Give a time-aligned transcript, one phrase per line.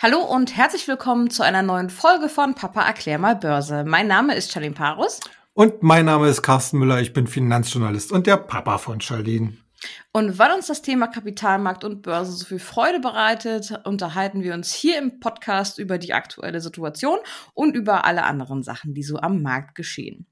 [0.00, 3.82] Hallo und herzlich willkommen zu einer neuen Folge von Papa erklär mal Börse.
[3.82, 5.18] Mein Name ist Charlene Parus.
[5.54, 7.00] Und mein Name ist Carsten Müller.
[7.00, 9.54] Ich bin Finanzjournalist und der Papa von Charlene.
[10.12, 14.72] Und weil uns das Thema Kapitalmarkt und Börse so viel Freude bereitet, unterhalten wir uns
[14.72, 17.18] hier im Podcast über die aktuelle Situation
[17.52, 20.28] und über alle anderen Sachen, die so am Markt geschehen.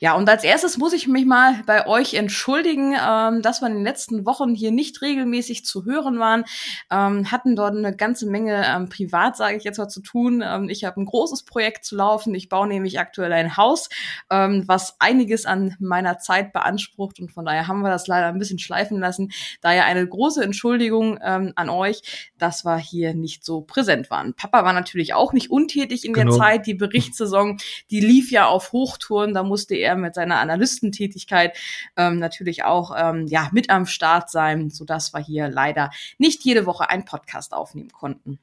[0.00, 3.74] Ja, und als erstes muss ich mich mal bei euch entschuldigen, ähm, dass wir in
[3.74, 6.44] den letzten Wochen hier nicht regelmäßig zu hören waren.
[6.90, 10.42] Ähm, hatten dort eine ganze Menge ähm, privat, sage ich jetzt mal, zu tun.
[10.44, 12.34] Ähm, ich habe ein großes Projekt zu laufen.
[12.34, 13.88] Ich baue nämlich aktuell ein Haus,
[14.30, 17.20] ähm, was einiges an meiner Zeit beansprucht.
[17.20, 19.30] Und von daher haben wir das leider ein bisschen schleifen lassen.
[19.60, 24.34] Daher eine große Entschuldigung ähm, an euch, dass wir hier nicht so präsent waren.
[24.34, 26.32] Papa war natürlich auch nicht untätig in genau.
[26.32, 26.66] der Zeit.
[26.66, 27.58] Die Berichtssaison,
[27.90, 29.34] die lief ja auf Hochtouren.
[29.34, 31.56] Da musste er mit seiner Analystentätigkeit
[31.96, 36.44] ähm, natürlich auch ähm, ja mit am Start sein, so dass wir hier leider nicht
[36.44, 38.38] jede Woche einen Podcast aufnehmen konnten.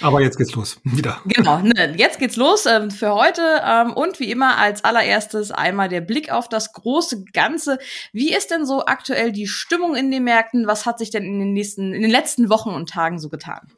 [0.00, 0.80] Aber jetzt geht's los.
[0.84, 1.20] Wieder.
[1.26, 3.62] Genau, ne, jetzt geht's los ähm, für heute.
[3.64, 7.78] Ähm, und wie immer als allererstes einmal der Blick auf das große Ganze.
[8.12, 10.66] Wie ist denn so aktuell die Stimmung in den Märkten?
[10.66, 13.72] Was hat sich denn in den nächsten, in den letzten Wochen und Tagen so getan?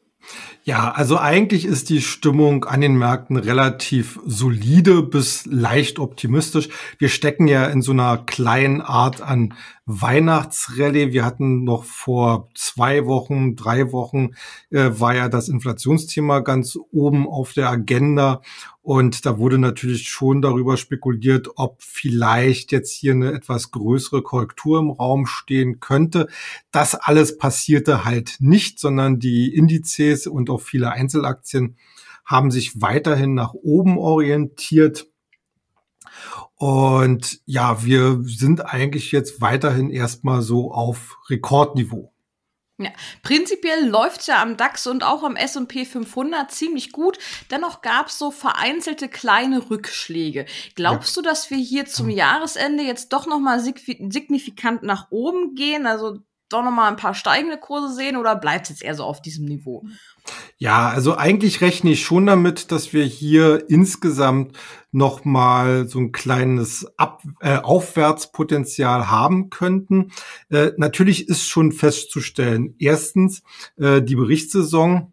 [0.65, 6.69] Ja, also eigentlich ist die Stimmung an den Märkten relativ solide bis leicht optimistisch.
[6.99, 9.55] Wir stecken ja in so einer kleinen Art an
[9.87, 11.13] Weihnachtsrallye.
[11.13, 14.31] Wir hatten noch vor zwei Wochen, drei Wochen,
[14.71, 18.43] äh, war ja das Inflationsthema ganz oben auf der Agenda.
[18.81, 24.79] Und da wurde natürlich schon darüber spekuliert, ob vielleicht jetzt hier eine etwas größere Korrektur
[24.79, 26.29] im Raum stehen könnte.
[26.71, 31.77] Das alles passierte halt nicht, sondern die Indizes und auch viele Einzelaktien
[32.25, 35.12] haben sich weiterhin nach oben orientiert.
[36.63, 42.13] Und ja, wir sind eigentlich jetzt weiterhin erstmal so auf Rekordniveau.
[42.79, 42.91] Ja,
[43.25, 47.19] prinzipiell läuft's ja am DAX und auch am S&P 500 ziemlich gut.
[47.51, 50.47] Dennoch gab's so vereinzelte kleine Rückschläge.
[50.77, 51.23] Glaubst ja.
[51.23, 55.85] du, dass wir hier zum Jahresende jetzt doch noch mal signifikant nach oben gehen?
[55.85, 59.03] Also doch noch mal ein paar steigende Kurse sehen oder bleibt es jetzt eher so
[59.03, 59.85] auf diesem Niveau?
[60.59, 64.57] Ja, also eigentlich rechne ich schon damit, dass wir hier insgesamt
[64.93, 70.13] noch mal so ein kleines Ab äh, Aufwärtspotenzial haben könnten.
[70.51, 73.43] Äh, natürlich ist schon festzustellen, erstens,
[73.77, 75.13] äh, die Berichtssaison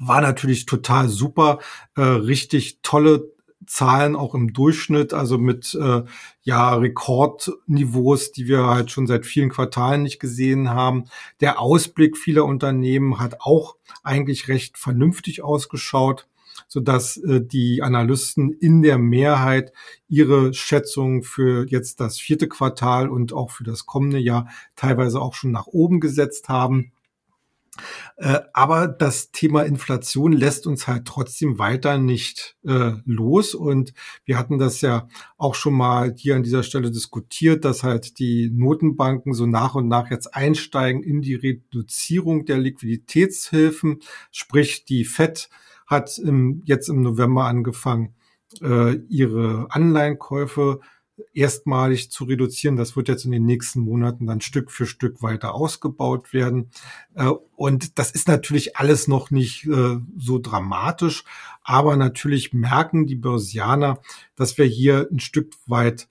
[0.00, 1.58] war natürlich total super,
[1.96, 3.32] äh, richtig tolle
[3.68, 6.02] Zahlen auch im Durchschnitt, also mit äh,
[6.42, 11.04] ja Rekordniveaus, die wir halt schon seit vielen Quartalen nicht gesehen haben.
[11.40, 16.26] Der Ausblick vieler Unternehmen hat auch eigentlich recht vernünftig ausgeschaut
[16.66, 19.72] so dass äh, die Analysten in der Mehrheit
[20.08, 25.34] ihre Schätzungen für jetzt das vierte Quartal und auch für das kommende Jahr teilweise auch
[25.34, 26.92] schon nach oben gesetzt haben.
[28.16, 33.54] Äh, aber das Thema Inflation lässt uns halt trotzdem weiter nicht äh, los.
[33.54, 33.92] Und
[34.24, 38.50] wir hatten das ja auch schon mal hier an dieser Stelle diskutiert, dass halt die
[38.52, 44.00] Notenbanken so nach und nach jetzt einsteigen in die Reduzierung der Liquiditätshilfen.
[44.30, 45.48] Sprich, die FED
[45.86, 48.14] hat im, jetzt im November angefangen,
[48.62, 50.80] äh, ihre Anleihenkäufe
[51.34, 52.76] erstmalig zu reduzieren.
[52.76, 56.70] Das wird jetzt in den nächsten Monaten dann Stück für Stück weiter ausgebaut werden.
[57.14, 61.24] Äh, und das ist natürlich alles noch nicht äh, so dramatisch,
[61.62, 64.00] aber natürlich merken die Börsianer,
[64.36, 66.08] dass wir hier ein Stück weit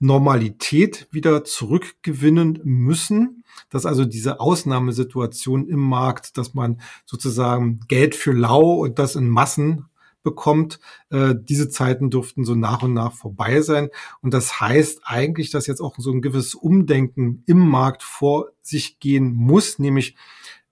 [0.00, 8.32] Normalität wieder zurückgewinnen müssen, dass also diese Ausnahmesituation im Markt, dass man sozusagen Geld für
[8.32, 9.86] lau und das in Massen
[10.24, 10.80] bekommt.
[11.10, 13.90] Äh, diese Zeiten dürften so nach und nach vorbei sein.
[14.20, 18.98] Und das heißt eigentlich, dass jetzt auch so ein gewisses Umdenken im Markt vor sich
[18.98, 20.16] gehen muss, nämlich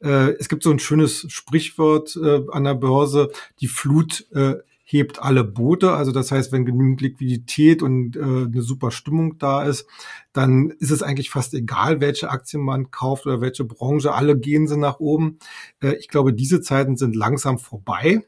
[0.01, 3.31] äh, es gibt so ein schönes Sprichwort äh, an der Börse,
[3.61, 4.57] die Flut äh,
[4.93, 5.93] hebt alle Boote.
[5.93, 9.87] Also das heißt, wenn genügend Liquidität und äh, eine super Stimmung da ist,
[10.33, 14.13] dann ist es eigentlich fast egal, welche Aktien man kauft oder welche Branche.
[14.13, 15.39] Alle gehen sie nach oben.
[15.81, 18.23] Äh, ich glaube, diese Zeiten sind langsam vorbei.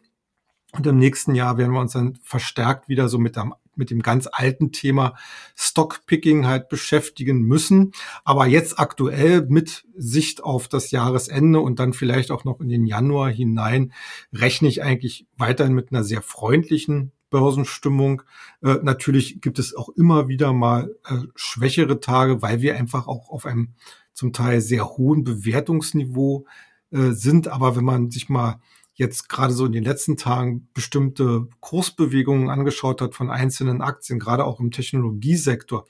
[0.75, 4.03] Und im nächsten Jahr werden wir uns dann verstärkt wieder so mit, dem, mit dem
[4.03, 5.15] ganz alten Thema
[5.55, 7.93] Stockpicking halt beschäftigen müssen.
[8.25, 12.87] Aber jetzt aktuell mit Sicht auf das Jahresende und dann vielleicht auch noch in den
[12.87, 13.93] Januar hinein
[14.33, 18.23] rechne ich eigentlich weiterhin mit einer sehr freundlichen Börsenstimmung.
[18.61, 23.31] Äh, natürlich gibt es auch immer wieder mal äh, schwächere Tage, weil wir einfach auch
[23.31, 23.75] auf einem
[24.13, 26.47] zum Teil sehr hohen Bewertungsniveau
[26.91, 27.49] äh, sind.
[27.49, 28.61] Aber wenn man sich mal
[28.95, 34.45] jetzt gerade so in den letzten Tagen bestimmte Kursbewegungen angeschaut hat von einzelnen Aktien, gerade
[34.45, 35.87] auch im Technologiesektor,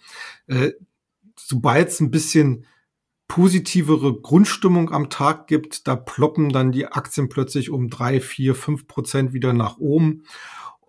[0.47, 0.73] äh,
[1.39, 2.67] sobald es ein bisschen
[3.29, 8.87] positivere Grundstimmung am Tag gibt, da ploppen dann die Aktien plötzlich um drei, vier, fünf
[8.87, 10.25] Prozent wieder nach oben.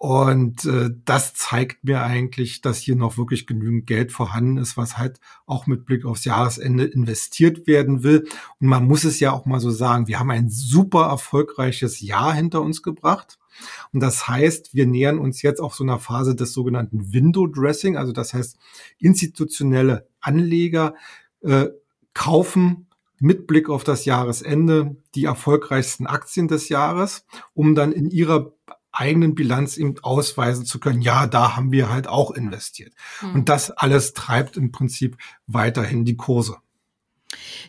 [0.06, 5.00] Und äh, das zeigt mir eigentlich, dass hier noch wirklich genügend Geld vorhanden ist, was
[5.00, 8.28] halt auch mit Blick aufs Jahresende investiert werden will.
[8.60, 12.36] Und man muss es ja auch mal so sagen, wir haben ein super erfolgreiches Jahr
[12.36, 13.40] hinter uns gebracht.
[13.94, 17.98] Und das heißt, wir nähern uns jetzt auch so einer Phase des sogenannten Window Dressing.
[17.98, 18.60] Also das heißt,
[19.00, 20.94] institutionelle Anleger
[21.42, 21.70] äh,
[22.14, 22.86] kaufen
[23.18, 27.26] mit Blick auf das Jahresende die erfolgreichsten Aktien des Jahres,
[27.56, 28.55] um dann in ihrer
[28.96, 32.94] eigenen Bilanz eben ausweisen zu können, ja, da haben wir halt auch investiert.
[33.22, 33.36] Mhm.
[33.36, 36.58] Und das alles treibt im Prinzip weiterhin die Kurse.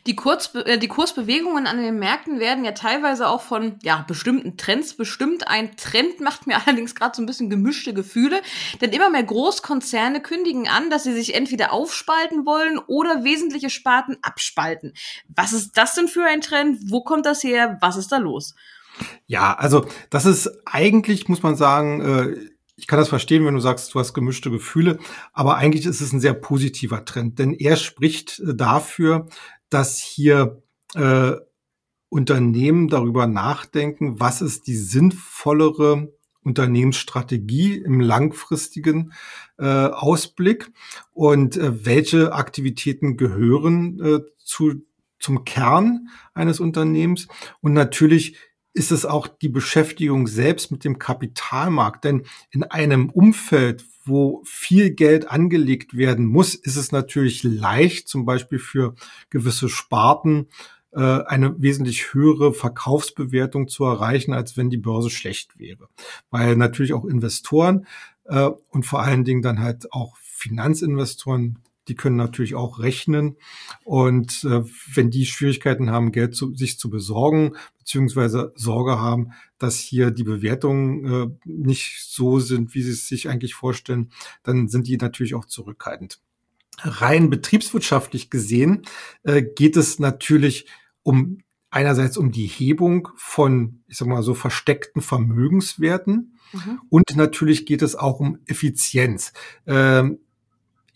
[0.07, 4.57] Die, Kurzbe äh, die Kursbewegungen an den Märkten werden ja teilweise auch von ja, bestimmten
[4.57, 5.49] Trends bestimmt.
[5.49, 8.41] Ein Trend macht mir allerdings gerade so ein bisschen gemischte Gefühle,
[8.81, 14.17] denn immer mehr Großkonzerne kündigen an, dass sie sich entweder aufspalten wollen oder wesentliche Sparten
[14.23, 14.93] abspalten.
[15.29, 16.79] Was ist das denn für ein Trend?
[16.91, 17.79] Wo kommt das her?
[17.81, 18.55] Was ist da los?
[19.27, 22.37] Ja, also das ist eigentlich, muss man sagen, äh,
[22.77, 24.99] ich kann das verstehen, wenn du sagst, du hast gemischte Gefühle,
[25.33, 29.27] aber eigentlich ist es ein sehr positiver Trend, denn er spricht äh, dafür,
[29.71, 30.63] dass hier
[30.95, 31.33] äh,
[32.09, 36.13] Unternehmen darüber nachdenken, was ist die sinnvollere
[36.43, 39.13] Unternehmensstrategie im langfristigen
[39.59, 40.71] äh, Ausblick
[41.13, 44.87] und äh, welche Aktivitäten gehören äh, zu,
[45.19, 47.27] zum Kern eines Unternehmens.
[47.61, 48.37] Und natürlich
[48.77, 52.05] ist es auch die Beschäftigung selbst mit dem Kapitalmarkt.
[52.05, 58.27] Denn in einem Umfeld, wo viel Geld angelegt werden muss, ist es natürlich leicht, zum
[58.27, 58.95] Beispiel für
[59.31, 60.49] gewisse Sparten
[60.93, 65.89] äh, eine wesentlich höhere Verkaufsbewertung zu erreichen, als wenn die Börse schlecht wäre.
[66.31, 67.87] Weil natürlich auch Investoren
[68.25, 73.37] äh, und vor allen Dingen dann halt auch Finanzinvestoren die können natürlich auch rechnen.
[73.85, 74.63] Und äh,
[74.95, 80.25] wenn die Schwierigkeiten haben, Geld zu, sich zu besorgen, beziehungsweise Sorge haben, dass hier die
[80.25, 84.11] Bewertungen äh, nicht so sind, wie sie es sich eigentlich vorstellen,
[84.43, 86.21] dann sind die natürlich auch zurückhaltend.
[86.79, 88.83] Rein betriebswirtschaftlich gesehen
[89.23, 90.67] äh, geht es natürlich
[91.03, 91.39] um
[91.71, 96.39] einerseits um die Hebung von, ich sag mal so, versteckten Vermögenswerten.
[96.53, 96.81] Mhm.
[96.89, 99.33] Und natürlich geht es auch um Effizienz.
[99.67, 100.19] Ähm,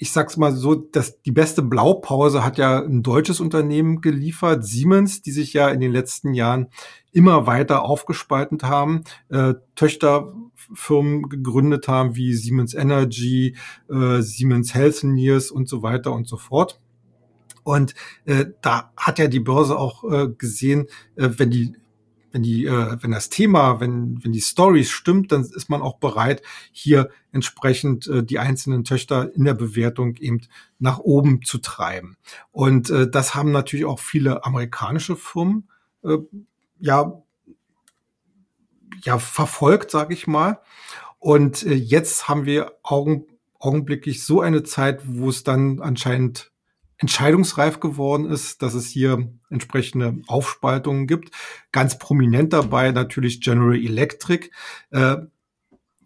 [0.02, 5.20] ich sag's mal so, dass die beste Blaupause hat ja ein deutsches Unternehmen geliefert, Siemens,
[5.20, 6.68] die sich ja in den letzten Jahren
[7.12, 13.56] immer weiter aufgespalten haben, äh, Töchterfirmen gegründet haben wie Siemens Energy,
[13.90, 16.80] äh, Siemens Healthineers und so weiter und so fort.
[17.62, 17.94] Und
[18.24, 20.86] äh, da hat ja die Börse auch äh, gesehen,
[21.16, 21.74] äh, wenn die
[22.32, 25.98] wenn die, äh, wenn das Thema, wenn, wenn die Story stimmt, dann ist man auch
[25.98, 26.42] bereit,
[26.72, 30.40] hier entsprechend äh, die einzelnen Töchter in der Bewertung eben
[30.78, 32.16] nach oben zu treiben.
[32.52, 35.68] Und äh, das haben natürlich auch viele amerikanische Firmen
[36.04, 36.18] äh,
[36.78, 37.22] ja,
[39.04, 40.60] ja verfolgt, sage ich mal.
[41.18, 43.26] Und äh, jetzt haben wir augen,
[43.58, 46.49] augenblicklich so eine Zeit, wo es dann anscheinend
[47.00, 51.34] entscheidungsreif geworden ist, dass es hier entsprechende Aufspaltungen gibt.
[51.72, 54.50] Ganz prominent dabei natürlich General Electric.
[54.90, 55.16] Äh,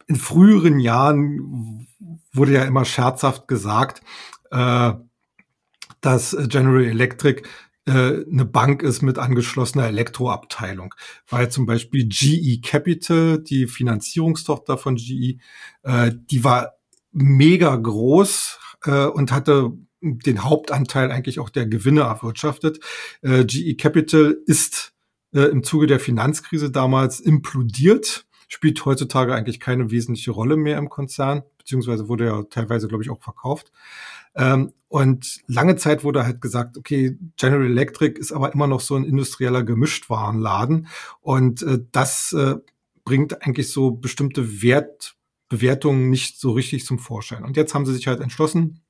[0.06, 1.88] in früheren Jahren
[2.32, 4.02] wurde ja immer scherzhaft gesagt,
[4.52, 4.93] äh,
[6.00, 7.43] dass General Electric
[7.87, 10.94] äh, eine Bank ist mit angeschlossener Elektroabteilung,
[11.29, 15.39] weil zum Beispiel GE Capital, die Finanzierungstochter von GE,
[16.31, 16.74] die war
[17.13, 18.58] mega groß
[19.15, 19.72] und hatte
[20.05, 22.81] den Hauptanteil eigentlich auch der Gewinne erwirtschaftet.
[23.23, 24.93] Äh, GE Capital ist
[25.32, 30.89] äh, im Zuge der Finanzkrise damals implodiert, spielt heutzutage eigentlich keine wesentliche Rolle mehr im
[30.89, 33.73] Konzern, beziehungsweise wurde ja teilweise, glaube ich, auch verkauft.
[34.37, 38.94] Ähm, und lange Zeit wurde halt gesagt, okay, General Electric ist aber immer noch so
[38.94, 40.89] ein industrieller Gemischtwarenladen
[41.20, 42.56] und äh, das äh,
[43.05, 47.44] bringt eigentlich so bestimmte Wertbewertungen nicht so richtig zum Vorschein.
[47.44, 48.83] Und jetzt haben sie sich halt entschlossen,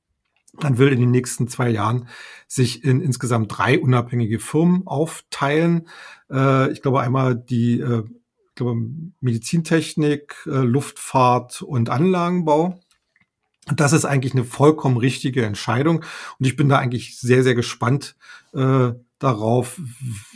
[0.61, 2.07] man will in den nächsten zwei Jahren
[2.47, 5.87] sich in insgesamt drei unabhängige Firmen aufteilen.
[6.29, 8.03] Äh, ich glaube einmal die äh,
[8.49, 8.79] ich glaube
[9.19, 12.79] Medizintechnik, äh, Luftfahrt und Anlagenbau.
[13.75, 16.05] Das ist eigentlich eine vollkommen richtige Entscheidung
[16.39, 18.15] und ich bin da eigentlich sehr, sehr gespannt
[18.53, 19.81] äh, darauf,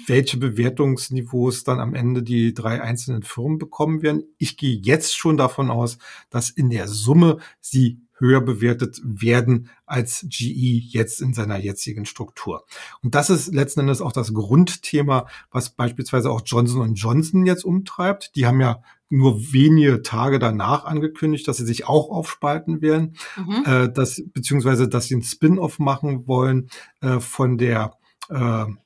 [0.07, 4.23] welche Bewertungsniveaus dann am Ende die drei einzelnen Firmen bekommen werden.
[4.37, 5.97] Ich gehe jetzt schon davon aus,
[6.29, 12.65] dass in der Summe sie höher bewertet werden als GE jetzt in seiner jetzigen Struktur.
[13.01, 18.35] Und das ist letzten Endes auch das Grundthema, was beispielsweise auch Johnson Johnson jetzt umtreibt.
[18.35, 23.63] Die haben ja nur wenige Tage danach angekündigt, dass sie sich auch aufspalten werden, mhm.
[23.65, 26.69] äh, dass, beziehungsweise dass sie einen Spin-off machen wollen
[27.01, 27.93] äh, von der
[28.29, 28.35] äh,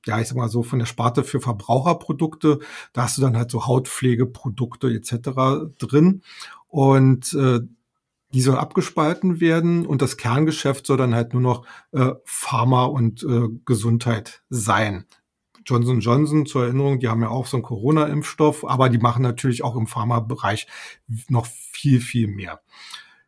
[0.06, 2.60] ja, ich sag mal so, von der Sparte für Verbraucherprodukte.
[2.94, 5.68] Da hast du dann halt so Hautpflegeprodukte etc.
[5.78, 6.22] drin.
[6.70, 7.60] Und äh,
[8.34, 13.24] die soll abgespalten werden und das Kerngeschäft soll dann halt nur noch äh, Pharma und
[13.24, 15.06] äh, Gesundheit sein.
[15.66, 19.64] Johnson Johnson zur Erinnerung, die haben ja auch so einen Corona-Impfstoff, aber die machen natürlich
[19.64, 20.68] auch im Pharmabereich
[21.30, 22.62] noch viel, viel mehr.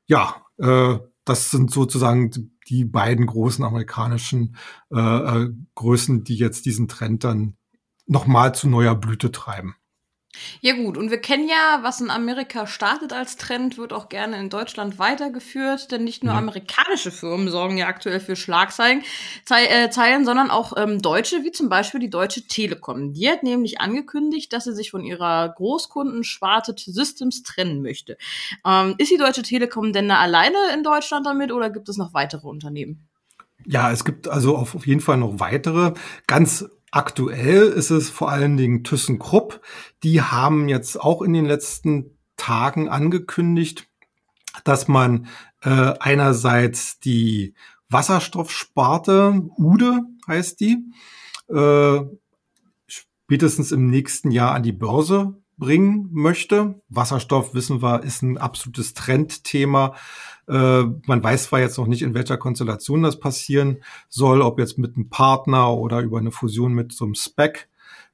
[0.05, 4.57] Ja, äh, das sind sozusagen die beiden großen amerikanischen
[4.91, 7.55] äh, äh, Größen, die jetzt diesen Trend dann
[8.05, 9.75] nochmal zu neuer Blüte treiben.
[10.61, 14.39] Ja gut, und wir kennen ja, was in Amerika startet als Trend, wird auch gerne
[14.39, 16.39] in Deutschland weitergeführt, denn nicht nur ja.
[16.39, 19.03] amerikanische Firmen sorgen ja aktuell für Schlagzeilen,
[19.49, 23.13] äh, Zeilen, sondern auch ähm, deutsche, wie zum Beispiel die Deutsche Telekom.
[23.13, 28.17] Die hat nämlich angekündigt, dass sie sich von ihrer Großkundensparte Systems trennen möchte.
[28.65, 32.13] Ähm, ist die Deutsche Telekom denn da alleine in Deutschland damit oder gibt es noch
[32.13, 33.07] weitere Unternehmen?
[33.65, 35.93] Ja, es gibt also auf jeden Fall noch weitere.
[36.27, 36.65] Ganz
[36.95, 39.59] Aktuell ist es vor allen Dingen ThyssenKrupp.
[40.03, 43.89] Die haben jetzt auch in den letzten Tagen angekündigt,
[44.63, 45.27] dass man
[45.61, 47.53] äh, einerseits die
[47.89, 50.85] Wasserstoffsparte, UDE heißt die,
[51.49, 51.99] äh,
[52.87, 56.81] spätestens im nächsten Jahr an die Börse bringen möchte.
[56.87, 59.95] Wasserstoff, wissen wir, ist ein absolutes Trendthema.
[60.47, 63.77] Äh, man weiß zwar jetzt noch nicht, in welcher Konstellation das passieren
[64.09, 67.67] soll, ob jetzt mit einem Partner oder über eine Fusion mit so einem Spec.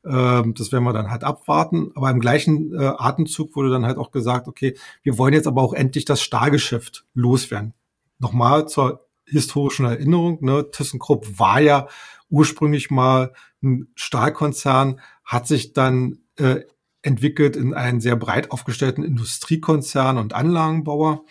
[0.04, 1.92] Äh, das werden wir dann halt abwarten.
[1.96, 5.62] Aber im gleichen äh, Atemzug wurde dann halt auch gesagt, okay, wir wollen jetzt aber
[5.62, 7.74] auch endlich das Stahlgeschäft loswerden.
[8.20, 11.88] Nochmal zur historischen Erinnerung, ne, ThyssenKrupp war ja
[12.30, 13.34] ursprünglich mal
[13.64, 16.62] ein Stahlkonzern, hat sich dann äh,
[17.02, 21.26] entwickelt in einen sehr breit aufgestellten Industriekonzern und Anlagenbauer,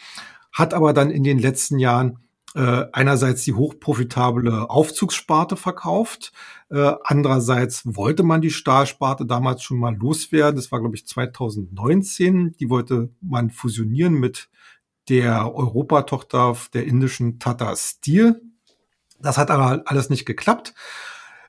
[0.52, 2.18] hat aber dann in den letzten Jahren
[2.54, 6.32] äh, einerseits die hochprofitable Aufzugssparte verkauft,
[6.70, 10.56] äh, andererseits wollte man die Stahlsparte damals schon mal loswerden.
[10.56, 12.54] Das war, glaube ich, 2019.
[12.58, 14.48] Die wollte man fusionieren mit
[15.08, 18.40] der Europatochter der indischen Tata Steel.
[19.20, 20.74] Das hat aber alles nicht geklappt.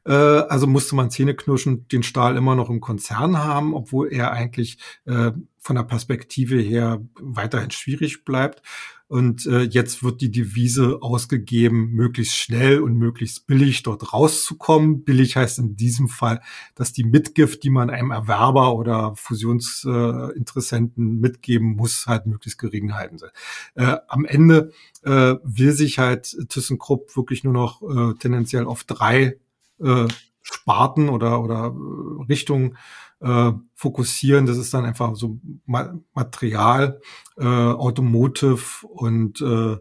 [0.05, 4.77] Äh, also musste man zähneknirschend den Stahl immer noch im Konzern haben, obwohl er eigentlich
[5.05, 8.61] äh, von der Perspektive her weiterhin schwierig bleibt.
[9.07, 15.03] Und äh, jetzt wird die Devise ausgegeben, möglichst schnell und möglichst billig dort rauszukommen.
[15.03, 16.41] Billig heißt in diesem Fall,
[16.75, 22.93] dass die Mitgift, die man einem Erwerber oder Fusionsinteressenten äh, mitgeben muss, halt möglichst gering
[22.93, 23.31] halten soll.
[23.75, 24.71] Äh, am Ende
[25.03, 29.35] äh, will sich halt ThyssenKrupp wirklich nur noch äh, tendenziell auf drei
[29.83, 30.07] äh,
[30.41, 32.77] Sparten oder, oder äh, Richtungen
[33.21, 34.45] äh, fokussieren.
[34.45, 36.99] Das ist dann einfach so Ma Material,
[37.37, 39.77] äh, Automotive und äh,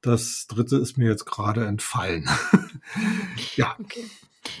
[0.00, 2.28] das dritte ist mir jetzt gerade entfallen.
[3.56, 3.76] ja.
[3.78, 4.04] Okay.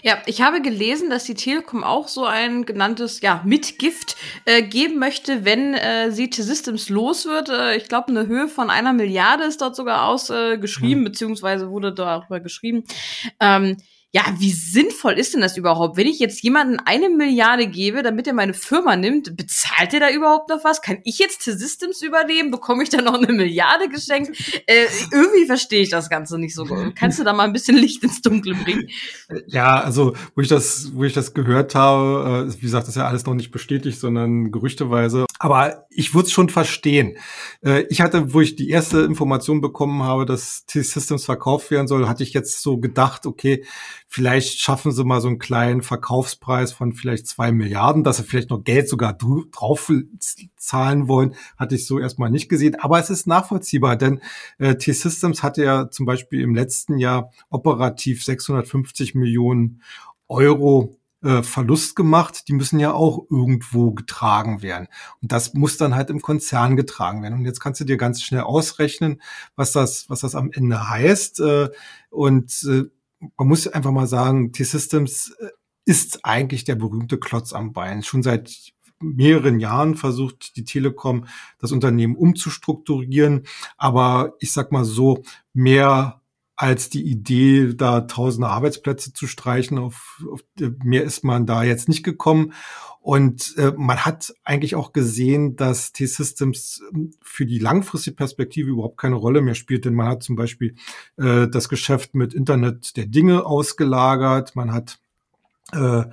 [0.02, 5.00] Ja, ich habe gelesen, dass die Telekom auch so ein genanntes ja, Mitgift äh, geben
[5.00, 7.48] möchte, wenn äh, sie T-Systems los wird.
[7.48, 11.04] Äh, ich glaube, eine Höhe von einer Milliarde ist dort sogar ausgeschrieben, äh, hm.
[11.04, 12.84] beziehungsweise wurde darüber geschrieben.
[13.40, 13.76] Ähm,
[14.14, 15.96] ja, wie sinnvoll ist denn das überhaupt?
[15.96, 20.10] Wenn ich jetzt jemanden eine Milliarde gebe, damit er meine Firma nimmt, bezahlt er da
[20.10, 20.82] überhaupt noch was?
[20.82, 22.50] Kann ich jetzt T-Systems übernehmen?
[22.50, 24.36] Bekomme ich da noch eine Milliarde geschenkt?
[24.66, 26.94] Äh, irgendwie verstehe ich das Ganze nicht so gut.
[26.94, 28.90] Kannst du da mal ein bisschen Licht ins Dunkle bringen?
[29.46, 33.00] Ja, also, wo ich das, wo ich das gehört habe, äh, wie gesagt, das ist
[33.00, 35.24] ja alles noch nicht bestätigt, sondern gerüchteweise.
[35.44, 37.16] Aber ich würde es schon verstehen.
[37.64, 42.08] Äh, ich hatte, wo ich die erste Information bekommen habe, dass T-Systems verkauft werden soll,
[42.08, 43.64] hatte ich jetzt so gedacht, okay,
[44.14, 48.50] Vielleicht schaffen sie mal so einen kleinen Verkaufspreis von vielleicht zwei Milliarden, dass sie vielleicht
[48.50, 49.90] noch Geld sogar drauf
[50.58, 52.74] zahlen wollen, hatte ich so erstmal nicht gesehen.
[52.78, 54.20] Aber es ist nachvollziehbar, denn
[54.58, 59.80] äh, T-Systems hatte ja zum Beispiel im letzten Jahr operativ 650 Millionen
[60.28, 64.88] Euro äh, Verlust gemacht, die müssen ja auch irgendwo getragen werden.
[65.20, 67.38] Und das muss dann halt im Konzern getragen werden.
[67.38, 69.20] Und jetzt kannst du dir ganz schnell ausrechnen,
[69.56, 71.40] was das, was das am Ende heißt.
[71.40, 71.70] Äh,
[72.10, 72.84] und äh,
[73.36, 75.34] man muss einfach mal sagen, T-Systems
[75.84, 78.02] ist eigentlich der berühmte Klotz am Bein.
[78.02, 81.26] Schon seit mehreren Jahren versucht die Telekom
[81.58, 83.46] das Unternehmen umzustrukturieren.
[83.76, 86.21] Aber ich sag mal so, mehr
[86.62, 90.44] als die Idee, da tausende Arbeitsplätze zu streichen, auf, auf
[90.84, 92.52] mehr ist man da jetzt nicht gekommen.
[93.00, 98.96] Und äh, man hat eigentlich auch gesehen, dass T-Systems ähm, für die langfristige Perspektive überhaupt
[98.96, 100.76] keine Rolle mehr spielt, denn man hat zum Beispiel
[101.16, 105.00] äh, das Geschäft mit Internet der Dinge ausgelagert, man hat
[105.72, 106.04] äh,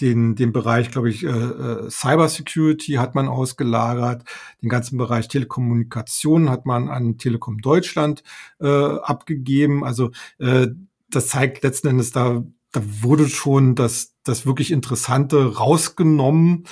[0.00, 4.24] den, den Bereich, glaube ich, äh, äh Cyber Security hat man ausgelagert,
[4.62, 8.22] den ganzen Bereich Telekommunikation hat man an Telekom Deutschland
[8.60, 9.84] äh, abgegeben.
[9.84, 10.68] Also äh,
[11.10, 16.64] das zeigt letzten Endes, da da wurde schon das, das wirklich Interessante rausgenommen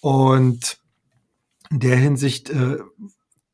[0.00, 0.78] und
[1.70, 2.78] in der Hinsicht äh,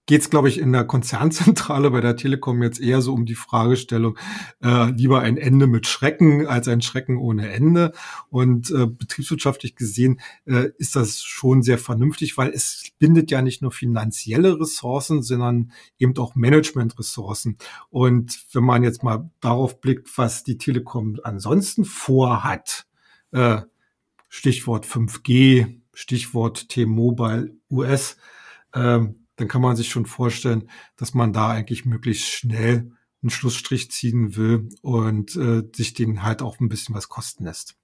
[0.06, 3.34] geht es, glaube ich, in der Konzernzentrale bei der Telekom jetzt eher so um die
[3.34, 4.16] Fragestellung,
[4.62, 7.92] äh, lieber ein Ende mit Schrecken als ein Schrecken ohne Ende.
[8.30, 13.62] Und äh, betriebswirtschaftlich gesehen äh, ist das schon sehr vernünftig, weil es bindet ja nicht
[13.62, 17.58] nur finanzielle Ressourcen, sondern eben auch Managementressourcen.
[17.90, 22.86] Und wenn man jetzt mal darauf blickt, was die Telekom ansonsten vorhat,
[23.32, 23.62] äh,
[24.28, 28.16] Stichwort 5G, Stichwort T-Mobile US,
[28.72, 29.00] äh,
[29.36, 34.36] dann kann man sich schon vorstellen, dass man da eigentlich möglichst schnell einen Schlussstrich ziehen
[34.36, 37.76] will und äh, sich den halt auch ein bisschen was kosten lässt.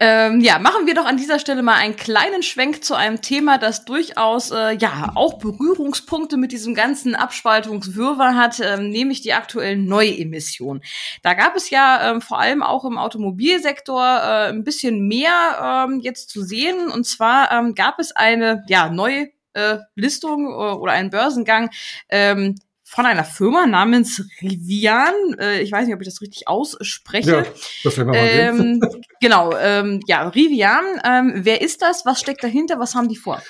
[0.00, 3.58] Ähm, ja, machen wir doch an dieser Stelle mal einen kleinen Schwenk zu einem Thema,
[3.58, 9.86] das durchaus äh, ja auch Berührungspunkte mit diesem ganzen Abspaltungswirrwarr hat, ähm, nämlich die aktuellen
[9.86, 10.82] Neuemissionen.
[11.22, 16.00] Da gab es ja ähm, vor allem auch im Automobilsektor äh, ein bisschen mehr ähm,
[16.00, 16.90] jetzt zu sehen.
[16.90, 21.70] Und zwar ähm, gab es eine ja neue äh, Listung äh, oder einen Börsengang
[22.08, 22.56] ähm,
[22.88, 25.12] von einer Firma namens Rivian.
[25.40, 27.30] Äh, ich weiß nicht, ob ich das richtig ausspreche.
[27.30, 27.44] Ja,
[27.82, 29.02] das werden wir mal ähm, sehen.
[29.20, 30.84] genau, ähm, ja, Rivian.
[31.04, 32.06] Ähm, wer ist das?
[32.06, 32.78] Was steckt dahinter?
[32.78, 33.42] Was haben die vor?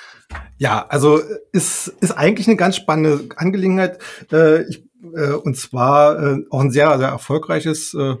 [0.57, 1.21] Ja, also
[1.51, 3.99] ist, ist eigentlich eine ganz spannende Angelegenheit.
[4.31, 4.83] Äh, ich,
[5.15, 8.15] äh, und zwar äh, auch ein sehr, sehr erfolgreiches äh,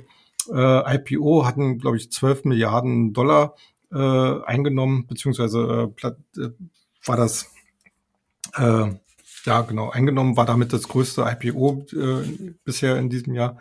[0.53, 3.55] äh, IPO, hatten, glaube ich, 12 Milliarden Dollar
[3.91, 6.07] äh, eingenommen, beziehungsweise äh,
[6.41, 6.51] äh
[7.05, 7.49] war das
[8.57, 8.95] äh,
[9.45, 13.57] ja, genau, eingenommen, war damit das größte IPO äh, bisher in diesem Jahr.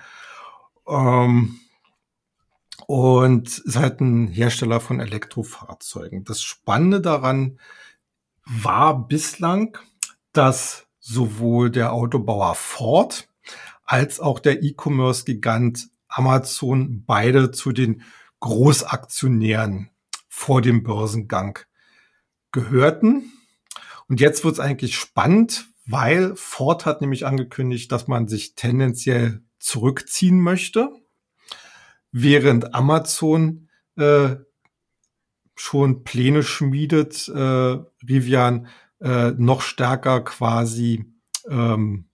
[0.89, 1.61] Ähm,
[2.87, 6.25] und ist halt ein Hersteller von Elektrofahrzeugen.
[6.25, 7.59] Das Spannende daran
[8.45, 9.79] war bislang,
[10.33, 13.29] dass sowohl der Autobauer Ford
[13.85, 18.03] als auch der E-Commerce-Gigant Amazon beide zu den
[18.41, 19.91] Großaktionären
[20.29, 21.59] vor dem Börsengang
[22.53, 23.33] gehörten.
[24.09, 29.43] Und jetzt wird es eigentlich spannend, weil Ford hat nämlich angekündigt, dass man sich tendenziell
[29.59, 30.91] zurückziehen möchte,
[32.13, 34.37] während Amazon äh,
[35.55, 38.69] schon Pläne schmiedet, äh, Rivian
[39.01, 41.05] äh, noch stärker quasi
[41.49, 42.09] ähm,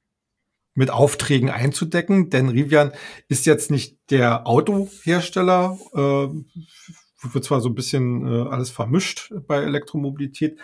[0.74, 2.92] mit Aufträgen einzudecken, denn Rivian
[3.28, 6.28] ist jetzt nicht der Autohersteller, äh,
[7.22, 10.58] wird zwar so ein bisschen äh, alles vermischt bei Elektromobilität,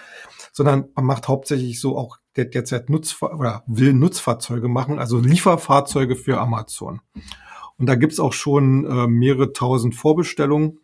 [0.53, 6.16] sondern man macht hauptsächlich so auch der derzeit Nutzfahr oder will Nutzfahrzeuge machen, also Lieferfahrzeuge
[6.16, 7.01] für Amazon.
[7.77, 10.81] Und da gibt's auch schon äh, mehrere tausend Vorbestellungen.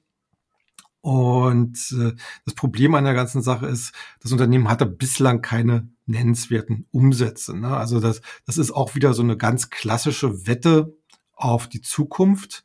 [1.01, 2.13] Und äh,
[2.47, 7.57] das Problem an der ganzen Sache ist, das Unternehmen hatte bislang keine nennenswerten Umsätze.
[7.57, 7.77] Ne?
[7.77, 10.97] Also das, das ist auch wieder so eine ganz klassische Wette
[11.35, 12.65] auf die Zukunft.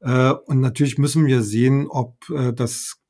[0.00, 3.00] Äh, und natürlich müssen wir sehen, ob äh, das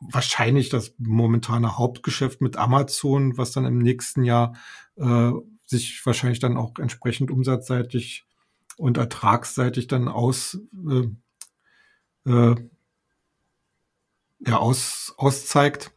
[0.00, 4.54] wahrscheinlich das momentane Hauptgeschäft mit Amazon, was dann im nächsten Jahr
[4.96, 5.30] äh,
[5.64, 8.24] sich wahrscheinlich dann auch entsprechend umsatzseitig
[8.76, 10.58] und ertragsseitig dann aus
[10.88, 12.54] äh, äh,
[14.46, 15.90] ja, aus, auszeigt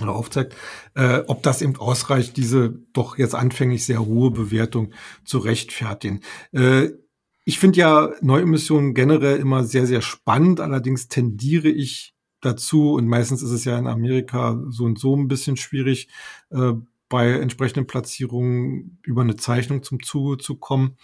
[0.00, 0.56] oder aufzeigt,
[0.94, 4.92] äh, ob das eben ausreicht, diese doch jetzt anfänglich sehr hohe Bewertung
[5.24, 6.22] zu rechtfertigen.
[6.52, 6.90] Äh,
[7.44, 10.60] ich finde ja Neuemissionen generell immer sehr, sehr spannend.
[10.60, 15.28] Allerdings tendiere ich dazu, und meistens ist es ja in Amerika so und so ein
[15.28, 16.08] bisschen schwierig,
[16.50, 16.72] äh,
[17.08, 20.96] bei entsprechenden Platzierungen über eine Zeichnung zum Zuge zu kommen,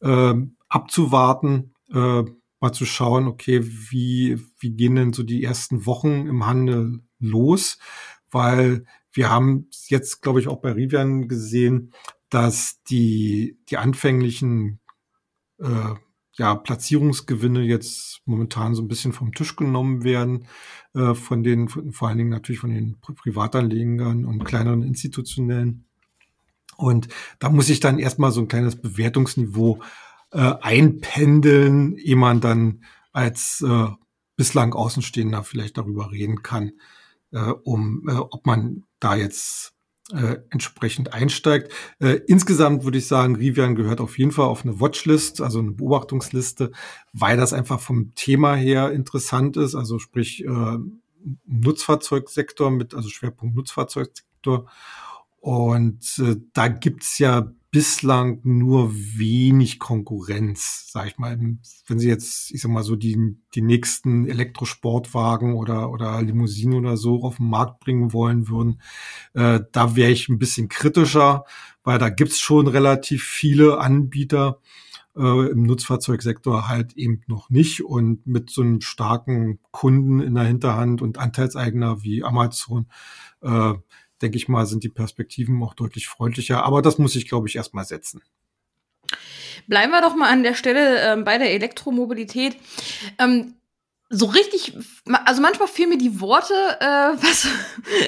[0.00, 0.34] äh,
[0.68, 2.22] abzuwarten, äh,
[2.60, 7.78] mal zu schauen, okay, wie, wie gehen denn so die ersten Wochen im Handel los?
[8.30, 11.92] Weil wir haben jetzt, glaube ich, auch bei Rivian gesehen,
[12.30, 14.80] dass die, die anfänglichen
[15.62, 15.94] äh,
[16.34, 20.46] ja, Platzierungsgewinne jetzt momentan so ein bisschen vom Tisch genommen werden,
[20.94, 25.84] äh, von den, von, vor allen Dingen natürlich von den Privatanlegern und kleineren institutionellen.
[26.76, 29.82] Und da muss ich dann erstmal so ein kleines Bewertungsniveau
[30.32, 33.88] äh, einpendeln, ehe man dann als äh,
[34.36, 36.72] bislang Außenstehender vielleicht darüber reden kann,
[37.32, 39.74] äh, um äh, ob man da jetzt
[40.12, 41.72] äh, entsprechend einsteigt.
[41.98, 45.72] Äh, insgesamt würde ich sagen, Rivian gehört auf jeden Fall auf eine Watchlist, also eine
[45.72, 46.70] Beobachtungsliste,
[47.12, 50.78] weil das einfach vom Thema her interessant ist, also sprich äh,
[51.46, 54.66] Nutzfahrzeugsektor mit, also Schwerpunkt Nutzfahrzeugsektor.
[55.40, 61.38] Und äh, da gibt's ja bislang nur wenig Konkurrenz, sag ich mal.
[61.86, 66.96] Wenn Sie jetzt, ich sag mal so, die, die nächsten Elektrosportwagen oder, oder Limousinen oder
[66.98, 68.80] so auf den Markt bringen wollen würden,
[69.34, 71.44] äh, da wäre ich ein bisschen kritischer,
[71.82, 74.60] weil da gibt's schon relativ viele Anbieter.
[75.16, 77.82] äh, im Nutzfahrzeugsektor halt eben noch nicht.
[77.84, 82.86] Und mit so einem starken Kunden in der Hinterhand und Anteilseigner wie Amazon,
[83.42, 83.74] äh,
[84.22, 86.64] denke ich mal, sind die Perspektiven auch deutlich freundlicher.
[86.64, 88.22] Aber das muss ich, glaube ich, erstmal setzen.
[89.66, 92.56] Bleiben wir doch mal an der Stelle ähm, bei der Elektromobilität.
[93.18, 93.54] Ähm,
[94.14, 94.76] so richtig,
[95.24, 96.84] also manchmal fehlen mir die Worte, äh,
[97.22, 97.48] was,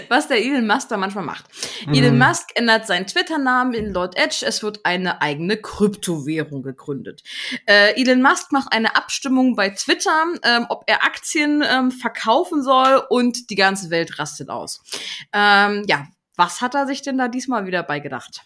[0.08, 1.46] was der Elon Musk da manchmal macht.
[1.86, 1.94] Mhm.
[1.94, 7.22] Elon Musk ändert seinen Twitter-Namen in Lord Edge, es wird eine eigene Kryptowährung gegründet.
[7.66, 13.02] Äh, Elon Musk macht eine Abstimmung bei Twitter, ähm, ob er Aktien ähm, verkaufen soll
[13.08, 14.82] und die ganze Welt rastet aus.
[15.32, 18.42] Ähm, ja, was hat er sich denn da diesmal wieder beigedacht?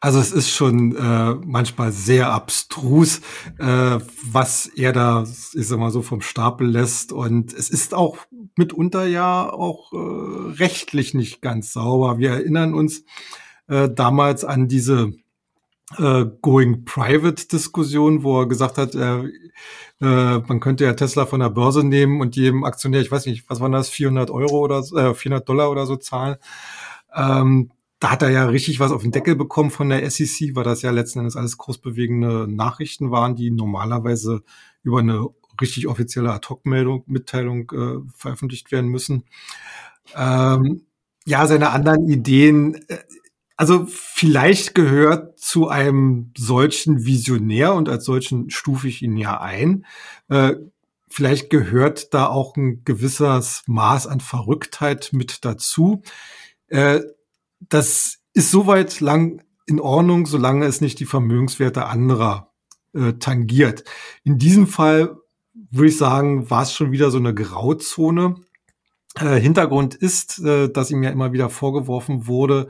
[0.00, 3.20] Also es ist schon äh, manchmal sehr abstrus,
[3.58, 7.12] äh, was er da, ich sag mal so, vom Stapel lässt.
[7.12, 8.16] Und es ist auch
[8.56, 12.18] mitunter ja auch äh, rechtlich nicht ganz sauber.
[12.18, 13.04] Wir erinnern uns
[13.68, 15.12] äh, damals an diese
[15.98, 19.24] äh, Going Private Diskussion, wo er gesagt hat, äh,
[20.00, 23.48] äh, man könnte ja Tesla von der Börse nehmen und jedem Aktionär, ich weiß nicht,
[23.48, 26.36] was waren das, 400 Euro oder äh, 400 Dollar oder so zahlen.
[27.14, 30.64] Ähm, da hat er ja richtig was auf den Deckel bekommen von der SEC, weil
[30.64, 34.42] das ja letzten Endes alles großbewegende Nachrichten waren, die normalerweise
[34.82, 35.28] über eine
[35.60, 39.24] richtig offizielle Ad-Hoc-Meldung, Mitteilung äh, veröffentlicht werden müssen.
[40.16, 40.86] Ähm,
[41.24, 42.98] ja, seine anderen Ideen, äh,
[43.56, 49.86] also vielleicht gehört zu einem solchen Visionär und als solchen stufe ich ihn ja ein.
[50.28, 50.54] Äh,
[51.08, 56.02] vielleicht gehört da auch ein gewisses Maß an Verrücktheit mit dazu.
[56.72, 57.02] Äh,
[57.60, 62.50] das ist soweit lang in Ordnung, solange es nicht die Vermögenswerte anderer
[62.94, 63.84] äh, tangiert.
[64.24, 65.18] In diesem Fall
[65.70, 68.36] würde ich sagen, war es schon wieder so eine Grauzone.
[69.16, 72.68] Äh, Hintergrund ist, äh, dass ihm ja immer wieder vorgeworfen wurde,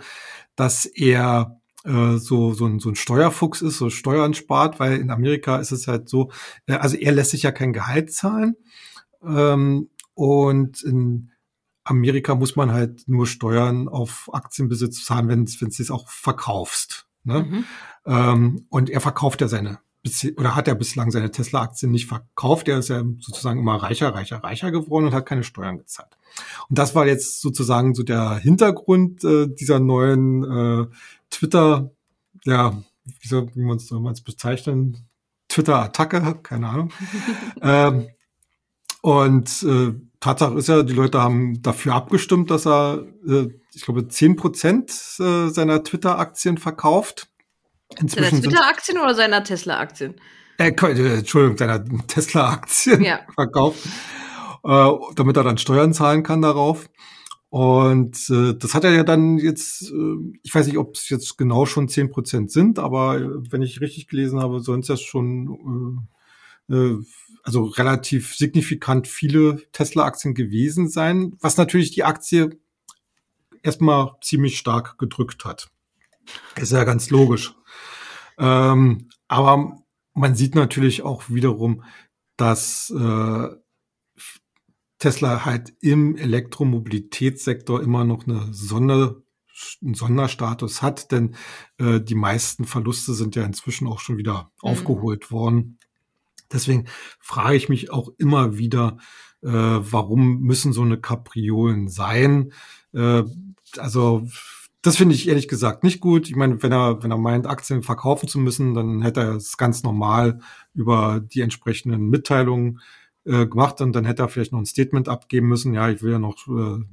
[0.57, 5.11] dass er äh, so, so, ein, so ein Steuerfuchs ist, so Steuern spart, weil in
[5.11, 6.33] Amerika ist es halt so,
[6.67, 8.57] äh, also er lässt sich ja kein Gehalt zahlen.
[9.25, 11.32] Ähm, und in
[11.85, 17.07] Amerika muss man halt nur Steuern auf Aktienbesitz zahlen, wenn du es auch verkaufst.
[17.25, 17.43] Ne?
[17.43, 17.65] Mhm.
[18.07, 19.79] Ähm, und er verkauft ja seine
[20.37, 22.67] oder hat er bislang seine Tesla-Aktien nicht verkauft.
[22.67, 26.17] Er ist ja sozusagen immer reicher, reicher, reicher geworden und hat keine Steuern gezahlt.
[26.69, 30.87] Und das war jetzt sozusagen so der Hintergrund äh, dieser neuen äh,
[31.31, 31.93] Twitter,
[32.45, 35.07] ja, wie soll wie man es bezeichnen?
[35.49, 36.93] Twitter-Attacke, keine Ahnung.
[37.63, 38.09] ähm,
[39.03, 44.07] und äh, Tatsache ist ja, die Leute haben dafür abgestimmt, dass er, äh, ich glaube,
[44.07, 47.27] zehn Prozent äh, seiner Twitter-Aktien verkauft.
[47.99, 50.15] Inzwischen seiner Twitter-Aktien oder seiner Tesla-Aktien?
[50.59, 53.21] Äh, äh, Entschuldigung, seiner Tesla-Aktien ja.
[53.35, 53.81] verkauft,
[54.65, 56.89] äh, damit er dann Steuern zahlen kann darauf.
[57.49, 61.37] Und äh, das hat er ja dann jetzt, äh, ich weiß nicht, ob es jetzt
[61.37, 64.97] genau schon zehn Prozent sind, aber äh, wenn ich richtig gelesen habe, sollen es ja
[64.97, 66.07] schon
[66.71, 66.99] äh, äh,
[67.43, 72.59] also relativ signifikant viele Tesla-Aktien gewesen sein, was natürlich die Aktie
[73.63, 75.71] erstmal ziemlich stark gedrückt hat.
[76.57, 77.55] Ist ja ganz logisch.
[78.39, 79.83] Ähm, aber
[80.15, 81.85] man sieht natürlich auch wiederum,
[82.37, 83.49] dass äh,
[84.99, 89.17] Tesla halt im Elektromobilitätssektor immer noch eine Sonder,
[89.83, 91.35] einen Sonderstatus hat, denn
[91.79, 94.71] äh, die meisten Verluste sind ja inzwischen auch schon wieder mhm.
[94.71, 95.79] aufgeholt worden.
[96.53, 96.87] Deswegen
[97.21, 98.99] frage ich mich auch immer wieder,
[99.43, 102.53] äh, warum müssen so eine Kapriolen sein?
[102.93, 103.25] Äh,
[103.79, 104.27] also
[104.83, 106.29] das finde ich ehrlich gesagt nicht gut.
[106.29, 109.57] Ich meine, wenn er, wenn er meint, Aktien verkaufen zu müssen, dann hätte er es
[109.57, 110.41] ganz normal
[110.75, 112.81] über die entsprechenden Mitteilungen
[113.25, 115.75] äh, gemacht und dann hätte er vielleicht noch ein Statement abgeben müssen.
[115.75, 116.85] Ja, ich will ja noch äh,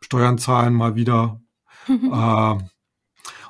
[0.00, 1.40] Steuern zahlen mal wieder.
[1.88, 2.58] äh,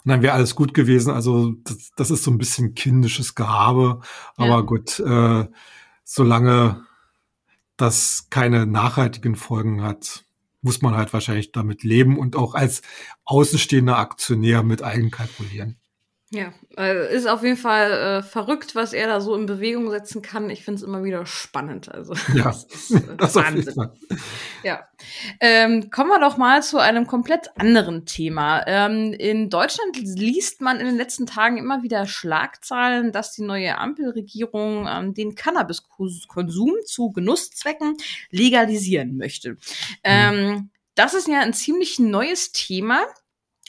[0.05, 1.13] und dann wäre alles gut gewesen.
[1.13, 4.01] Also das, das ist so ein bisschen kindisches Gehabe.
[4.37, 4.61] Aber ja.
[4.61, 5.47] gut, äh,
[6.05, 6.85] solange
[7.77, 10.25] das keine nachhaltigen Folgen hat,
[10.61, 12.83] muss man halt wahrscheinlich damit leben und auch als
[13.25, 15.79] außenstehender Aktionär mit eigenkalkulieren.
[16.35, 20.23] Ja, äh, ist auf jeden Fall äh, verrückt, was er da so in Bewegung setzen
[20.23, 20.49] kann.
[20.49, 21.93] Ich finde es immer wieder spannend.
[21.93, 23.91] Also ja, das ist äh, das Wahnsinn.
[24.63, 24.89] Ja,
[25.41, 28.67] ähm, kommen wir doch mal zu einem komplett anderen Thema.
[28.67, 33.77] Ähm, in Deutschland liest man in den letzten Tagen immer wieder Schlagzeilen, dass die neue
[33.77, 37.99] Ampelregierung ähm, den Cannabiskonsum zu Genusszwecken
[38.31, 39.51] legalisieren möchte.
[39.51, 39.59] Mhm.
[40.05, 43.03] Ähm, das ist ja ein ziemlich neues Thema.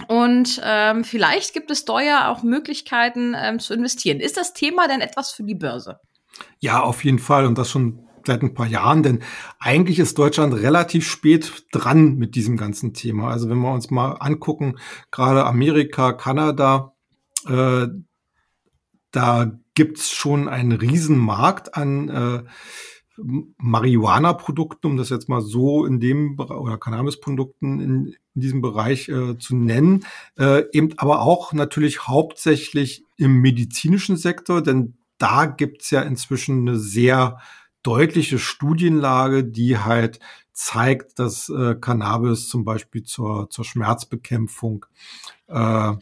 [0.07, 4.19] Und ähm, vielleicht gibt es ja auch Möglichkeiten ähm, zu investieren.
[4.19, 5.99] Ist das Thema denn etwas für die Börse?
[6.59, 7.45] Ja, auf jeden Fall.
[7.45, 9.21] Und das schon seit ein paar Jahren, denn
[9.59, 13.29] eigentlich ist Deutschland relativ spät dran mit diesem ganzen Thema.
[13.29, 14.77] Also wenn wir uns mal angucken,
[15.11, 16.93] gerade Amerika, Kanada,
[17.47, 17.87] äh,
[19.11, 22.43] da gibt's schon einen Riesenmarkt an äh,
[23.17, 29.37] Marihuana-Produkten, um das jetzt mal so in dem oder Cannabis-Produkten in, in, diesem Bereich äh,
[29.37, 30.05] zu nennen,
[30.39, 36.79] äh, eben aber auch natürlich hauptsächlich im medizinischen Sektor, denn da gibt's ja inzwischen eine
[36.79, 37.37] sehr
[37.83, 40.19] deutliche Studienlage, die halt
[40.53, 44.85] zeigt, dass äh, Cannabis zum Beispiel zur, zur Schmerzbekämpfung
[45.47, 45.93] äh,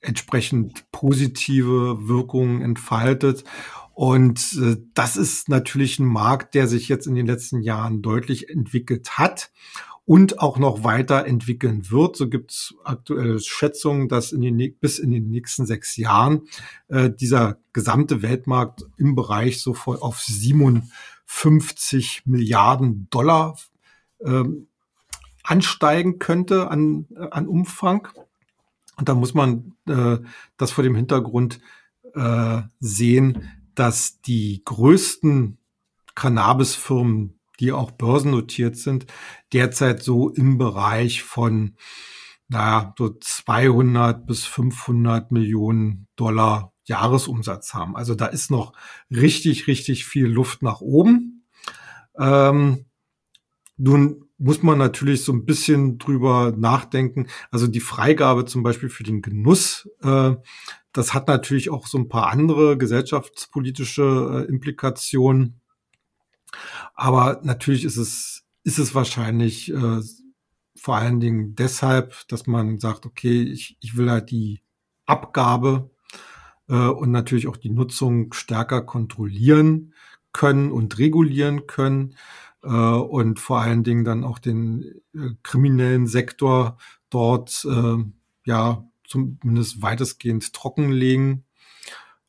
[0.00, 3.44] entsprechend positive Wirkungen entfaltet.
[3.94, 8.48] Und äh, das ist natürlich ein Markt, der sich jetzt in den letzten Jahren deutlich
[8.48, 9.50] entwickelt hat
[10.04, 12.16] und auch noch weiter entwickeln wird.
[12.16, 16.48] So gibt es aktuelle Schätzungen, dass in den, bis in den nächsten sechs Jahren
[16.88, 23.58] äh, dieser gesamte Weltmarkt im Bereich so auf 57 Milliarden Dollar
[24.20, 24.44] äh,
[25.44, 28.08] ansteigen könnte an, an Umfang.
[28.96, 30.18] Und da muss man äh,
[30.56, 31.60] das vor dem Hintergrund
[32.14, 35.58] äh, sehen, dass die größten
[36.14, 39.06] Cannabisfirmen, die auch börsennotiert sind,
[39.52, 41.76] derzeit so im Bereich von
[42.48, 47.96] naja, so 200 bis 500 Millionen Dollar Jahresumsatz haben.
[47.96, 48.74] Also da ist noch
[49.10, 51.44] richtig, richtig viel Luft nach oben.
[52.18, 52.84] Ähm,
[53.78, 57.28] nun muss man natürlich so ein bisschen drüber nachdenken.
[57.50, 60.34] Also die Freigabe zum Beispiel für den Genuss, äh,
[60.92, 65.60] das hat natürlich auch so ein paar andere gesellschaftspolitische äh, Implikationen.
[66.94, 70.00] Aber natürlich ist es, ist es wahrscheinlich äh,
[70.76, 74.62] vor allen Dingen deshalb, dass man sagt, okay, ich, ich will halt die
[75.06, 75.90] Abgabe
[76.68, 79.94] äh, und natürlich auch die Nutzung stärker kontrollieren
[80.32, 82.16] können und regulieren können
[82.62, 86.78] äh, und vor allen Dingen dann auch den äh, kriminellen Sektor
[87.10, 88.04] dort äh,
[88.44, 91.44] ja zumindest weitestgehend trockenlegen.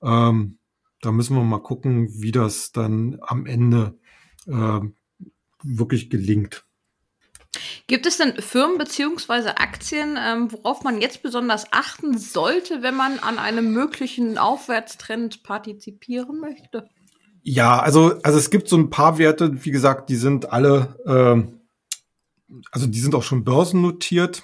[0.01, 0.57] Ähm,
[1.01, 3.97] da müssen wir mal gucken, wie das dann am Ende
[4.47, 4.79] äh,
[5.63, 6.65] wirklich gelingt.
[7.87, 13.19] Gibt es denn Firmen beziehungsweise Aktien, ähm, worauf man jetzt besonders achten sollte, wenn man
[13.19, 16.89] an einem möglichen Aufwärtstrend partizipieren möchte?
[17.43, 22.55] Ja, also, also es gibt so ein paar Werte, wie gesagt, die sind alle, äh,
[22.71, 24.43] also die sind auch schon börsennotiert.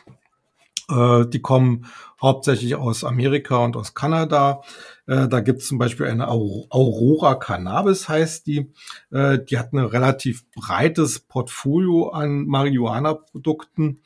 [0.89, 1.85] Äh, die kommen
[2.21, 4.61] hauptsächlich aus Amerika und aus Kanada.
[5.05, 8.71] Äh, da gibt es zum Beispiel eine Aurora Cannabis, heißt die.
[9.11, 14.01] Äh, die hat ein relativ breites Portfolio an Marihuana-Produkten.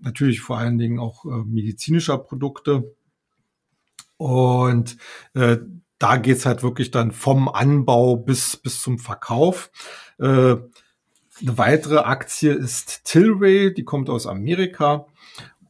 [0.00, 2.94] Natürlich vor allen Dingen auch medizinischer Produkte.
[4.16, 4.96] Und
[5.34, 9.70] da geht's halt wirklich dann vom Anbau bis, bis zum Verkauf.
[10.16, 10.70] Eine
[11.42, 15.06] weitere Aktie ist Tilray, die kommt aus Amerika.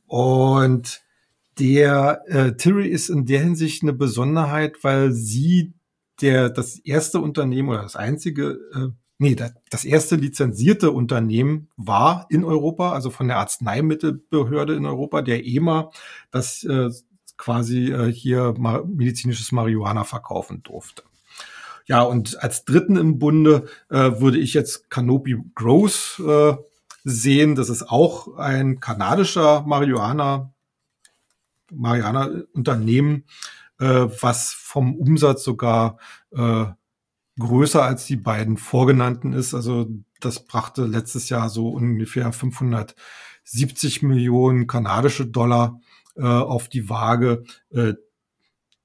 [0.07, 1.03] Und
[1.59, 5.75] der äh, Tilray ist in der Hinsicht eine Besonderheit, weil sie
[6.21, 8.88] der das erste Unternehmen oder das einzige, äh,
[9.19, 9.37] nee,
[9.71, 15.90] das erste lizenzierte Unternehmen war in Europa, also von der Arzneimittelbehörde in Europa, der EMA,
[16.31, 16.90] das äh,
[17.37, 18.55] quasi äh, hier
[18.87, 21.03] medizinisches Marihuana verkaufen durfte.
[21.87, 26.57] Ja, und als dritten im Bunde äh, würde ich jetzt Canopy Growth äh,
[27.07, 27.55] sehen.
[27.55, 30.53] Das ist auch ein kanadischer Marihuana,
[31.73, 33.25] Marihuana-Unternehmen,
[33.79, 35.99] äh, was vom Umsatz sogar
[36.33, 36.66] äh,
[37.38, 39.55] größer als die beiden vorgenannten ist.
[39.55, 39.88] Also
[40.21, 45.81] das brachte letztes Jahr so ungefähr 570 Millionen kanadische Dollar
[46.16, 47.45] äh, auf die Waage.
[47.71, 47.95] Äh,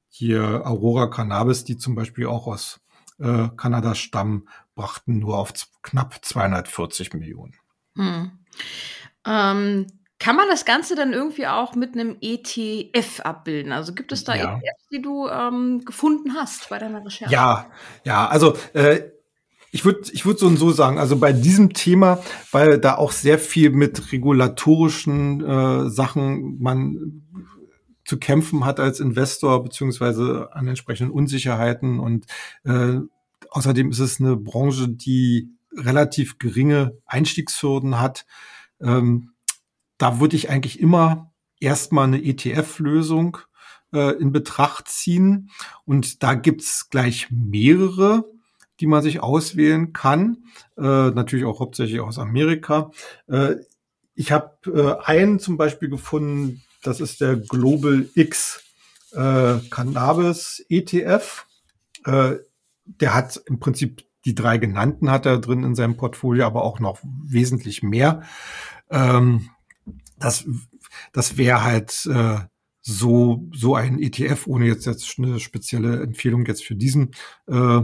[0.09, 2.81] hier Aurora Cannabis, die zum Beispiel auch aus
[3.17, 7.55] äh, Kanada stammen, brachten nur auf knapp 240 Millionen.
[7.95, 8.31] Hm.
[9.25, 9.87] Ähm,
[10.19, 13.71] kann man das Ganze dann irgendwie auch mit einem ETF abbilden?
[13.71, 14.55] Also gibt es da ja.
[14.57, 17.33] ETFs, die du ähm, gefunden hast bei deiner Recherche?
[17.33, 17.71] Ja,
[18.05, 19.01] ja, also äh,
[19.71, 23.11] ich würde ich würd so und so sagen, also bei diesem Thema, weil da auch
[23.11, 27.23] sehr viel mit regulatorischen äh, Sachen man
[28.05, 31.99] zu kämpfen hat als Investor, beziehungsweise an entsprechenden Unsicherheiten.
[31.99, 32.25] Und
[32.65, 32.99] äh,
[33.49, 38.25] außerdem ist es eine Branche, die relativ geringe Einstiegshürden hat.
[38.79, 39.33] Ähm,
[39.97, 43.37] da würde ich eigentlich immer erstmal eine ETF-Lösung
[43.93, 45.51] äh, in Betracht ziehen.
[45.85, 48.25] Und da gibt's gleich mehrere
[48.81, 50.43] die man sich auswählen kann.
[50.75, 52.91] Äh, natürlich auch hauptsächlich aus Amerika.
[53.27, 53.55] Äh,
[54.15, 58.63] ich habe äh, einen zum Beispiel gefunden, das ist der Global X
[59.11, 61.45] äh, Cannabis ETF.
[62.05, 62.37] Äh,
[62.85, 66.79] der hat im Prinzip die drei genannten hat er drin in seinem Portfolio, aber auch
[66.79, 68.23] noch wesentlich mehr.
[68.89, 69.49] Ähm,
[70.19, 70.45] das
[71.13, 72.39] das wäre halt äh,
[72.81, 77.11] so, so ein ETF, ohne jetzt, jetzt eine spezielle Empfehlung jetzt für diesen
[77.47, 77.81] äh,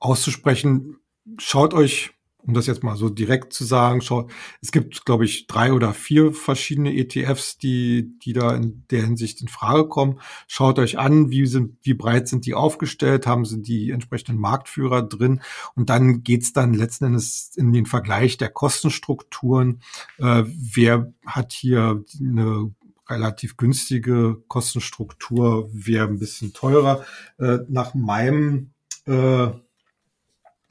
[0.00, 0.96] auszusprechen.
[1.38, 2.12] Schaut euch
[2.46, 4.28] um das jetzt mal so direkt zu sagen, schau,
[4.60, 9.40] es gibt, glaube ich, drei oder vier verschiedene ETFs, die, die da in der Hinsicht
[9.40, 10.20] in Frage kommen.
[10.48, 15.02] Schaut euch an, wie sind, wie breit sind die aufgestellt, haben sie die entsprechenden Marktführer
[15.02, 15.40] drin
[15.74, 19.80] und dann geht's dann letzten Endes in den Vergleich der Kostenstrukturen.
[20.18, 22.72] Äh, wer hat hier eine
[23.08, 27.04] relativ günstige Kostenstruktur, wer ein bisschen teurer.
[27.38, 28.72] Äh, nach meinem
[29.06, 29.48] äh,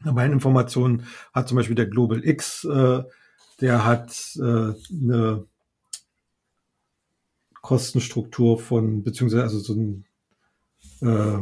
[0.04, 3.04] meinen Informationen hat zum Beispiel der Global X, äh,
[3.60, 5.46] der hat äh, eine
[7.62, 10.06] Kostenstruktur von, beziehungsweise also so ein,
[11.02, 11.40] äh,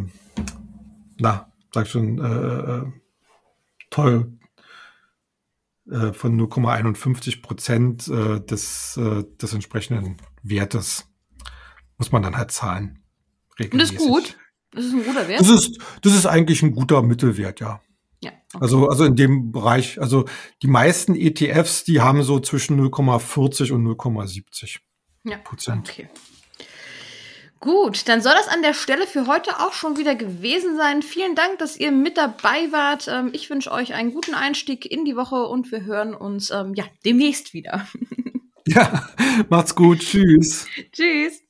[1.18, 2.86] na, sag schon, äh, äh
[3.90, 4.38] toll,
[5.90, 11.08] äh, von 0,51 Prozent äh, des, äh, des entsprechenden Wertes
[11.98, 13.00] muss man dann halt zahlen.
[13.60, 14.00] Regelmäßig.
[14.00, 14.38] Und das ist gut.
[14.72, 15.42] Das ist ein guter Wert.
[15.42, 17.82] Das ist, das ist eigentlich ein guter Mittelwert, ja.
[18.22, 18.64] Ja, okay.
[18.64, 20.26] Also, also in dem Bereich, also
[20.62, 24.80] die meisten ETFs, die haben so zwischen 0,40 und 0,70
[25.24, 25.90] ja, Prozent.
[25.90, 26.10] Okay.
[27.62, 31.02] Gut, dann soll das an der Stelle für heute auch schon wieder gewesen sein.
[31.02, 33.10] Vielen Dank, dass ihr mit dabei wart.
[33.10, 36.74] Ähm, ich wünsche euch einen guten Einstieg in die Woche und wir hören uns ähm,
[36.74, 37.86] ja demnächst wieder.
[38.66, 39.10] ja,
[39.50, 40.00] macht's gut.
[40.00, 40.68] Tschüss.
[40.94, 41.49] Tschüss.